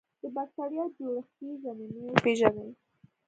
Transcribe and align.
د 0.21 0.23
بکټریا 0.35 0.83
جوړښتي 0.97 1.47
ضمیمې 1.63 2.03
وپیژني. 2.09 2.69